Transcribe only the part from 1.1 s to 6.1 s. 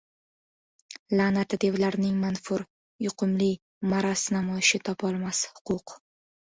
la’nati devlarning manfur, yuqumli, maraz namoyishi topolmas huquq.